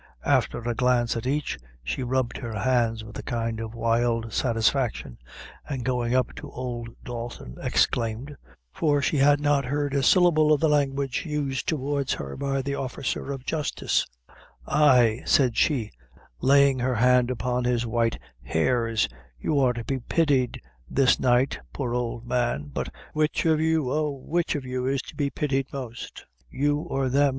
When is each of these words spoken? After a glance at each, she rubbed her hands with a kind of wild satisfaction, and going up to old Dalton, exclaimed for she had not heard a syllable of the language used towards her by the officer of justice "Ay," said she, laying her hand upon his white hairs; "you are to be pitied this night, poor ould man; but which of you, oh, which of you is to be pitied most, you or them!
After 0.25 0.57
a 0.61 0.73
glance 0.73 1.15
at 1.15 1.27
each, 1.27 1.59
she 1.83 2.01
rubbed 2.01 2.37
her 2.37 2.57
hands 2.57 3.03
with 3.03 3.19
a 3.19 3.21
kind 3.21 3.59
of 3.59 3.75
wild 3.75 4.33
satisfaction, 4.33 5.19
and 5.69 5.85
going 5.85 6.15
up 6.15 6.33
to 6.37 6.49
old 6.51 6.89
Dalton, 7.03 7.57
exclaimed 7.61 8.35
for 8.73 8.99
she 9.03 9.17
had 9.17 9.39
not 9.39 9.65
heard 9.65 9.93
a 9.93 10.01
syllable 10.01 10.51
of 10.51 10.59
the 10.59 10.67
language 10.67 11.23
used 11.27 11.67
towards 11.69 12.13
her 12.13 12.35
by 12.35 12.63
the 12.63 12.73
officer 12.73 13.31
of 13.31 13.45
justice 13.45 14.03
"Ay," 14.65 15.21
said 15.27 15.55
she, 15.55 15.91
laying 16.39 16.79
her 16.79 16.95
hand 16.95 17.29
upon 17.29 17.65
his 17.65 17.85
white 17.85 18.17
hairs; 18.41 19.07
"you 19.39 19.59
are 19.59 19.73
to 19.73 19.83
be 19.83 19.99
pitied 19.99 20.59
this 20.89 21.19
night, 21.19 21.59
poor 21.73 21.93
ould 21.93 22.25
man; 22.25 22.71
but 22.73 22.89
which 23.13 23.45
of 23.45 23.59
you, 23.61 23.91
oh, 23.91 24.09
which 24.09 24.55
of 24.55 24.65
you 24.65 24.87
is 24.87 25.03
to 25.03 25.15
be 25.15 25.29
pitied 25.29 25.67
most, 25.71 26.25
you 26.49 26.77
or 26.77 27.07
them! 27.07 27.29